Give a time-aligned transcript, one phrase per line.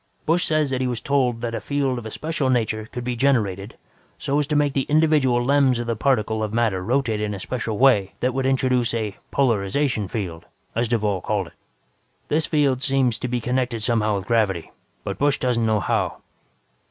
[0.25, 3.77] "Busch says he was told that a field of a special nature could be generated
[4.17, 7.39] so as to make the individual lems in the particles of matter rotate in a
[7.39, 11.53] special way that would introduce a 'polarization field', as Duvall called it.
[12.29, 14.71] This field seems to be connected somehow with gravity,
[15.03, 16.17] but Busch wasn't told how.